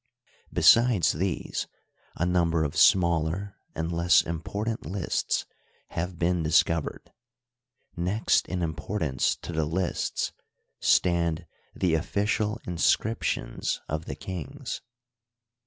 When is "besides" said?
0.51-1.11